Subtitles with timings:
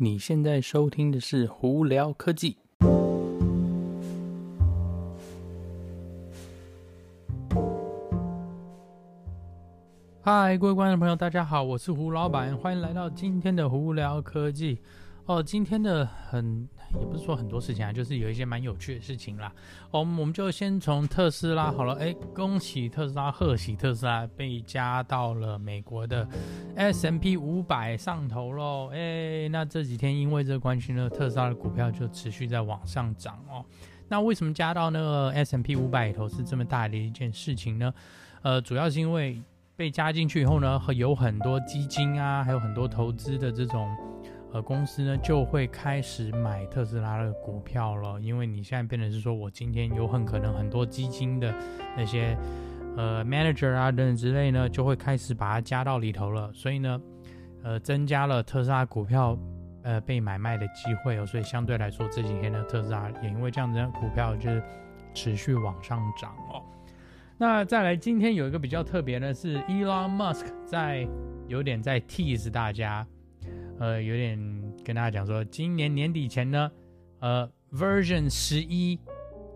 [0.00, 2.56] 你现在收听的是胡聊科技。
[10.20, 14.78] 嗨，各位观众朋友，大家好，我是胡老板，欢迎来到今天的胡聊科技。
[15.28, 16.66] 哦，今天的很
[16.98, 19.52] 也不是说很多事情啊，就是有一些蛮有趣的事情啦。
[19.90, 21.92] 哦，我们就先从特斯拉好了。
[21.96, 26.26] 哎，恭喜特斯拉，贺喜特斯拉被加到了美国的
[26.76, 28.88] S M P 五百上头喽。
[28.90, 33.62] 哎，那这几天因为这个关系呢，特斯拉的股票就持续在往上涨哦。
[34.08, 37.92] 那为什么加到那个 S M P 五百里头是这么大的一件事情呢？
[38.40, 39.42] 呃，主要是因为
[39.76, 43.94] 被加进去以后呢，有很多基金啊，还有很多投资的这种。
[44.50, 51.54] 呃，公司呢就会开始买特斯拉的股票了，因为你现在变成是说，我今天有很可能很多基金的
[51.94, 52.34] 那些
[52.96, 57.00] 呃 manager 啊等等之类呢，就会开始把它加到里头了，所以呢，
[57.62, 59.38] 呃，增加了特斯拉股票
[59.82, 64.62] 呃被买卖的机会哦，所以相对来说这几天呢，特斯拉也因为这样子股票就是
[65.12, 66.62] 持续往上涨哦。
[67.36, 71.06] 那再来，今天有一个比较特别的是，Elon Musk 在
[71.46, 73.06] 有点在 tease 大家。
[73.78, 74.38] 呃，有点
[74.84, 76.70] 跟大家讲说，今年年底前呢，
[77.20, 78.98] 呃，Version 十一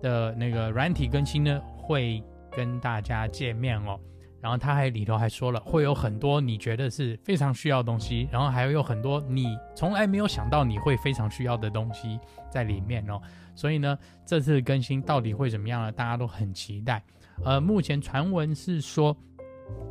[0.00, 3.98] 的那个软体更新呢，会跟大家见面哦。
[4.40, 12.18] 然后他还里头还说了，会有很多你觉得是非常需要的东西，然后还有很多你从来没有想到你会非常需要的东西
[12.50, 13.20] 在里面哦。
[13.54, 15.92] 所以呢，这次更新到底会怎么样呢？
[15.92, 17.00] 大家都很期待。
[17.44, 19.16] 呃，目前传闻是说，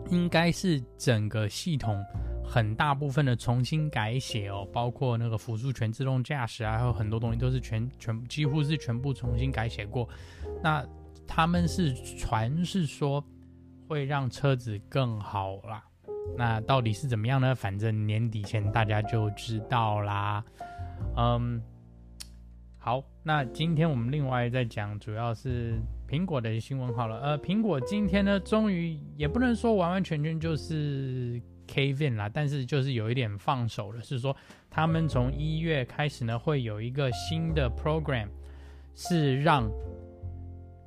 [0.10, 2.02] 应该是整个系统。
[2.52, 10.06] 很大部分的重新改写哦，包括那个辅助全自动驾驶啊，还有很多东西都是全全几乎是全部重新改写过。
[10.62, 10.86] 那
[11.26, 13.24] 他们是传是说
[13.88, 15.82] 会让车子更好啦，
[16.38, 17.56] 那到底是怎么样呢？
[17.56, 20.44] 反正年底前大家就知道啦。
[21.16, 21.64] 嗯，
[22.78, 27.17] 好，那今天我们另外再讲，主要是苹果的新闻好了。
[27.22, 31.42] 呃，苹果今天呢，终于也不能说完完全全就是。
[31.71, 34.36] Kevin 啦，但是就是有一点放手了，是说
[34.70, 38.27] 他们从一月开始呢，会有一个新的 program，
[38.93, 39.71] 是让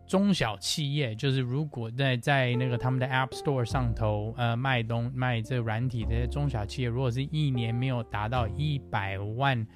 [0.06, 9.66] 中小企业，就是如果在在那个他们的 App Store 上头，呃，卖东卖这软体的中小企业，如果是一年没有达到一百万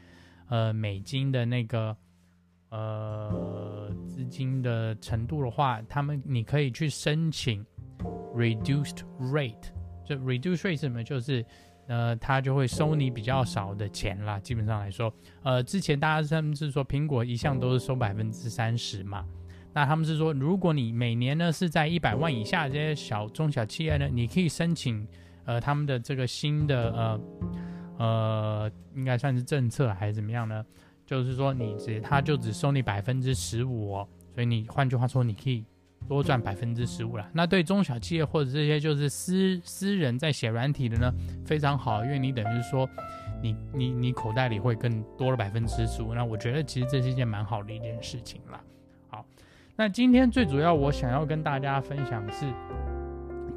[0.51, 1.97] 呃美金的那个
[2.69, 7.65] 呃资金的程度的话，他们你可以去申请
[8.35, 9.78] Reduced Rate。
[10.09, 11.45] 就 reduce rate 什么，就是，
[11.87, 14.41] 呃，他就会收你比较少的钱啦。
[14.41, 19.27] 基本上来说，呃，之前大家他们是说苹果一向都是收百分之三十嘛，
[19.75, 25.07] 那他们是说，如果你每年呢是在一百万以下这些小中小企业呢，你可以申请，
[25.45, 27.21] 呃，他们的这个新的呃
[27.99, 30.65] 呃，应该算是政策还是怎么样呢？
[31.05, 33.95] 就是说你只他就只收你百分之十五，
[34.35, 35.65] 所以你换句话说，你可以。
[36.07, 41.13] 多赚百分之十五了，那对中小企业或者这些就是私私人在写软体的呢，
[41.45, 42.89] 非常好，因为你等于说
[43.43, 46.15] 你，你你口袋里会更多了百分之十五。
[46.15, 48.61] 那我觉得其实这是一件蛮好的一件事情啦。
[49.09, 49.27] 好，
[49.77, 52.47] 那今天最主要我想要跟大家分享的是，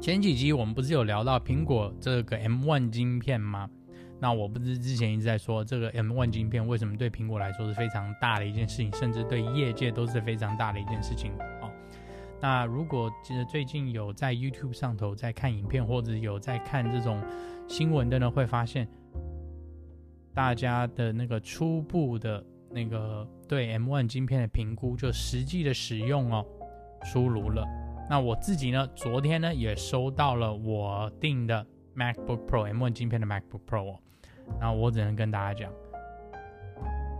[0.00, 3.68] 前几集我们不是有聊到苹果这个 M1 晶片吗？
[4.20, 11.32] 那我不是之前一直在说这个 M1 晶片为什么对苹果来说是非常大的一件事情，甚至对业界都是非常大的一件事情。
[12.42, 17.22] 那如果其实最近有在 YouTube 上头在看影片，或者有在看这种
[17.68, 18.88] 新闻的呢，会发现
[20.34, 26.44] 大家的那个初步的那个对 M1 晶片的评估，就实际的使用哦，
[27.04, 27.64] 出炉了。
[28.10, 31.64] 那我自己呢，昨天呢也收到了我订的
[31.94, 33.98] MacBook Pro M1 晶片的 MacBook Pro 哦，
[34.58, 35.72] 那我只能跟大家讲，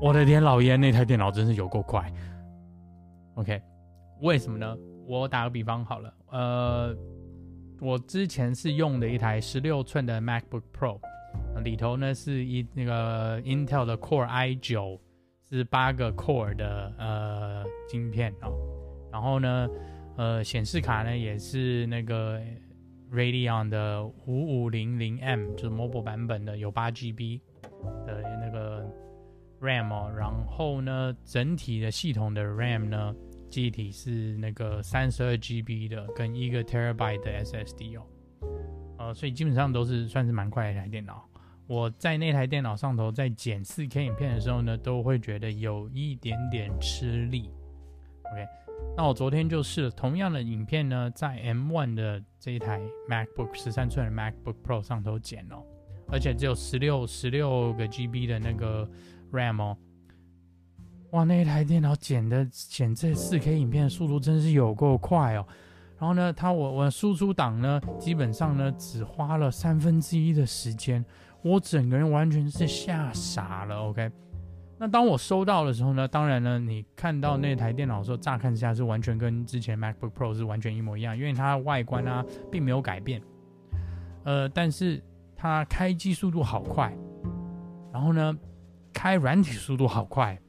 [0.00, 2.12] 我的天老爷，那台电脑真是有够快。
[3.37, 3.62] OK，
[4.21, 4.77] 为什么呢？
[5.07, 6.97] 我打个比方好了，呃，
[7.81, 11.01] 我之前是用的一台十六寸的 MacBook Pro，
[11.65, 14.99] 里头呢是一那个 Intel 的 Core i9，
[15.49, 18.53] 是八个 Core 的呃晶片哦，
[19.10, 19.69] 然后呢，
[20.16, 22.41] 呃，显示卡呢也是那个
[23.13, 27.41] Radeon 的五五零零 M，就是 Mobile 版本的，有八 GB
[28.07, 28.89] 的那个
[29.60, 33.15] RAM 哦，然后呢，整体的系统的 RAM 呢。
[33.53, 38.07] 记忆体是那个三十二 GB 的，跟一个 Terabyte 的 SSD 哦，
[38.99, 41.28] 呃，所以基本上都是算是蛮快的一台电脑。
[41.66, 47.51] 我在那台电脑上头在剪四 K 影片的时候呢，都会觉得有一点点吃力。
[48.33, 48.47] OK，
[48.97, 55.63] 那我昨天就试了同样的影片呢，在 M1 的这一台 MacBook 十三寸的 MacBook Pro 上头剪哦，
[56.09, 58.89] 而且只有十六十六个 GB 的那个
[59.31, 59.77] RAM 哦。
[61.12, 65.47] 哇，那一台电脑剪的剪这四 K 影片的速度真是有够快哦。
[65.98, 71.04] 然后呢，它我我输出档呢，基本上呢只花了三分之一的时间，
[71.42, 73.76] 我整个人完全是吓傻了。
[73.88, 74.10] OK，
[74.78, 83.20] 那当我收到的时候呢，当然呢，你看到那台电脑的时候，乍看之下是完全跟之前 MacBook Pro 是完全一模一样，因为它外观啊并没有改变。
[84.24, 85.03] 呃，但是
[85.36, 86.91] 它开机速度好快，
[87.92, 88.34] 然后呢，
[88.94, 90.41] 开软体速度好快。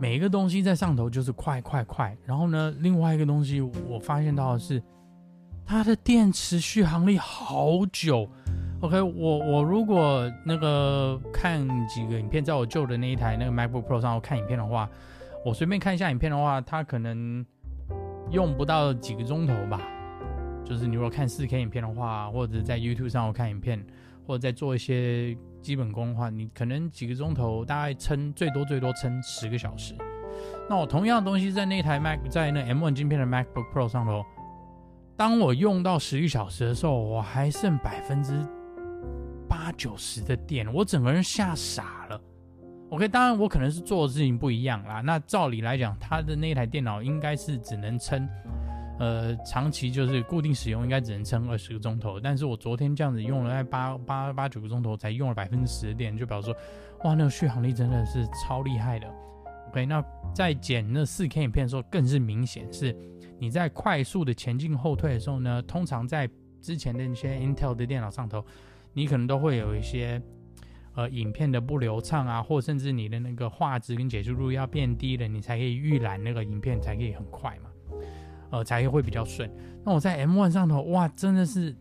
[0.00, 4.82] 每一个东西在上头就是快快快，然后呢，另外一个东西我发现到的是，
[5.66, 8.26] 它的电池续航力好久。
[8.80, 14.88] OK，我我如果那个看几个影片，在我旧的那一台那个 MacBook Pro 上我看影片的话，
[15.44, 17.44] 我随便看一下影片的话，它可能
[18.30, 19.82] 用不到几个钟头吧。
[20.64, 23.84] 就是你如果看 4K 影片的话，或者在 YouTube 上我看影片，
[24.30, 25.36] 或者在做一些。
[25.60, 29.94] 基本功的话，你可能几个钟头，大概撑最多最多撑十个小时。
[30.70, 34.24] 那我同样的东西在那台 Mac，在那 M1 晶片的 MacBook Pro 上头，
[35.18, 38.32] 当我用到十个小时的时候，我还剩百分之
[39.46, 42.18] 八九十的电，我整个人吓傻了。
[42.88, 45.02] OK，当然我可能是做的事情不一样啦。
[45.02, 48.26] 那照理来讲，它的那台电脑应该是只能撑。
[49.00, 52.20] 呃，长期就是固定使用，应该只能撑二十个钟头。
[52.20, 56.56] 但是我昨天这样子用了八八八九个钟头，才用了百分之十的电，就表示说，
[57.04, 59.08] 哇，那个续航力真的是超厉害的。
[59.70, 60.04] OK，那
[60.34, 62.94] 在剪那四 K 影片的时候，更是明显是，
[63.38, 66.28] 你在快速的前进后退的时候呢，通常在
[66.60, 68.44] 之前的那些 Intel 的电脑上头，
[68.92, 70.20] 你可能都会有一些
[70.94, 77.69] 呃影片的不流畅啊，或甚至你的那个画质跟解析度要变低了，你才可以预览那个影片才可以很快嘛。
[78.50, 79.50] 呃，才会比较顺。
[79.84, 81.74] 那我在 M1 上头，哇，真的是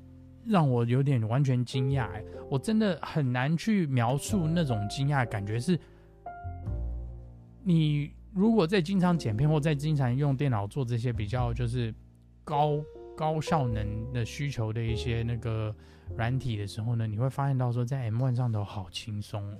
[0.46, 2.24] 让我有点完全惊讶哎！
[2.50, 5.60] 我真的很难去描述那种惊讶感觉。
[5.60, 5.80] 是，
[7.64, 11.94] 你如果在经常剪片或在经常用电脑做这些比较就是
[12.44, 12.80] 高
[13.18, 15.76] 高效能的需求的一些那个
[16.16, 19.58] 软体的时候呢，你会发现到说，在 M1 上头好轻松哦，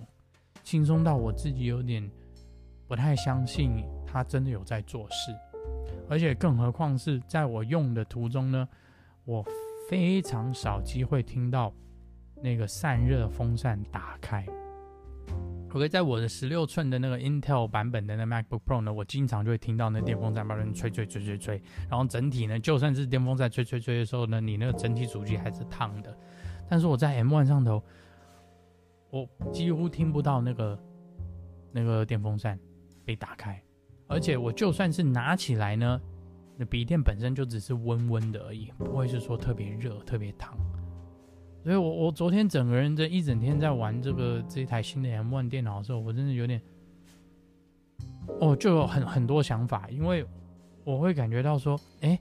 [0.64, 2.10] 轻松到我自己有点
[2.88, 5.36] 不太相信它真的有在做事。
[6.10, 8.68] 而且更何况是在我用的途中呢，
[9.26, 9.46] 我
[9.90, 11.74] 非常少机会听到
[12.42, 14.46] 那个散热风扇打开。
[15.72, 26.18] OK，在我的十六寸的那个 Intel 版本的那 MacBook Pro 呢，我经常就会听到那电风扇把人吹吹吹吹吹，然后整体呢，就算是电风扇吹吹吹的时候呢，你那个整体主机还是烫的。
[26.68, 27.84] 但是我在 M1 上头，
[29.12, 30.80] 我几乎听不到那个
[31.72, 32.60] 那个电风扇
[33.06, 33.62] 被打开。
[34.10, 36.02] 而且我就算是拿起来呢，
[36.58, 40.58] 那笔电本身就只是温温的而已，不会是说特别热、特别烫。
[41.64, 46.60] 所以我我昨天整个人这一整天在玩这个这一台新的 M1 电脑的时候，我真的有点，
[48.40, 50.26] 哦，就有很很多想法，因为
[50.84, 52.20] 我会感觉到说，哎，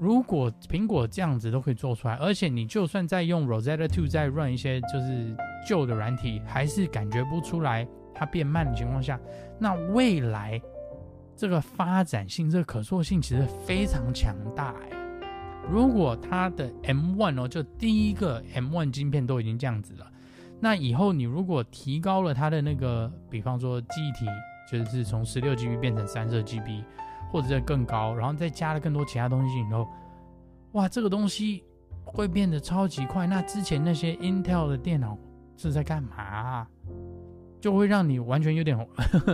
[0.00, 7.86] 如果苹果这样子都可以做出来，而且你就算在用 Rosetta Two 再 run 一些就是旧的软体，还是感觉不出来。
[8.14, 9.18] 它变慢的情况下，
[9.58, 10.60] 那未来
[11.36, 14.96] 这个发展性、这个可塑性其实非常强大哎。
[15.70, 20.06] 如果它的 M1 哦，就第一个 M1 晶片都已经这样子了，
[20.60, 24.26] 那以后你如果提高了它的那个，比方说记忆体，
[24.70, 26.84] 就是从十六 GB 变成三十二 GB，
[27.32, 29.88] 或者更高，然后再加了更多其他东西以后，
[30.72, 31.64] 哇，这个东西
[32.04, 33.26] 会变得超级快。
[33.26, 35.16] 那之前那些 Intel 的电脑
[35.56, 36.68] 是在干嘛啊？
[37.64, 38.76] 就会让你完全有点，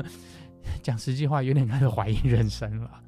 [0.85, 3.03] 讲实际话，有点开始怀疑人生了。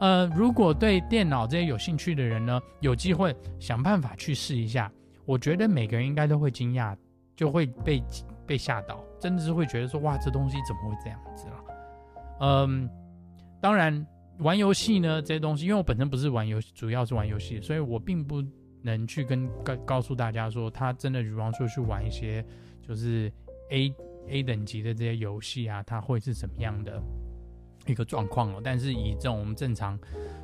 [0.00, 4.92] 呃，如果对电脑这些有兴趣的人呢，有机会想办法去试一下，
[5.24, 6.94] 我觉得每个人应该都会惊讶，
[7.34, 8.02] 就会被
[8.44, 11.54] 被吓到，真的是会觉得说，哇，这东西怎么会这样子了？
[12.40, 12.86] 嗯，
[13.62, 14.06] 当然
[14.40, 18.44] 玩游戏呢这些东西，因为我本身不是玩游戏，主要是玩游戏，所以我并不
[18.82, 22.44] 能去跟告告诉大家说，他真的比方说去玩一些
[22.86, 23.32] 就是
[23.70, 23.90] A。
[24.28, 27.02] A 等级的这些游戏啊，它会是什么样的
[27.86, 28.60] 一个状况哦？
[28.62, 29.98] 但是以这种我们正常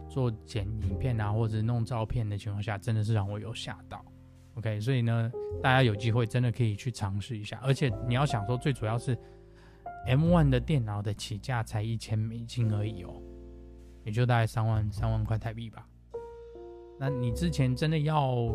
[0.08, 4.04] 做剪影片啊，或者弄照片的情况下，真的是让我有吓到。
[4.54, 5.30] OK，所以呢，
[5.62, 7.58] 大家有机会真的可以去尝试一下。
[7.62, 9.16] 而且你要想说，最主要是
[10.06, 13.22] M1 的电脑的起价才一千美金而已哦，
[14.04, 15.86] 也就大概三万三万块台币吧。
[16.98, 18.54] 那你之前真的要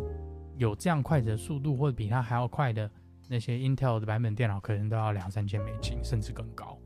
[0.57, 2.91] 有这样快的速度，或者比它还要快的？
[3.29, 6.77] 那些 Intel 的版本电脑可能都要两三千美金，甚至更高，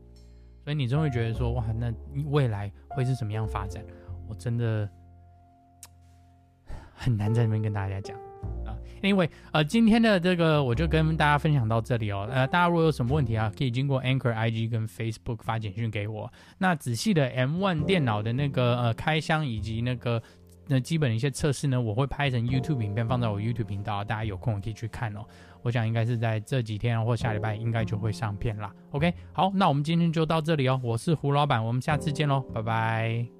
[0.64, 3.84] 所以你真会觉得说，哇，那你未来会是怎么样发展？
[4.28, 4.88] 我真的
[6.94, 8.16] 很难在那边跟大家讲
[8.64, 8.76] 啊。
[9.02, 12.28] Anyway，呃，今天的这个我就跟大家分享到这里哦。
[12.30, 16.30] 呃，大家如果有什么问题啊，可以经过 Anchor IG 跟 Facebook 发简讯给我。
[16.58, 20.22] 那仔细的 M1 电脑的那个呃开箱以及那个
[20.70, 25.24] 那基本的一些测试呢，我会拍成 YouTube 影片放在我 YouTube 频道，大家有空可以去看哦。
[25.62, 28.72] 我想应该是在这几天或下礼拜应该就会上片啦。
[28.92, 30.80] OK，好，那我们今天就到这里哦。
[30.84, 33.39] 我是胡老板，我们下次见喽，拜拜。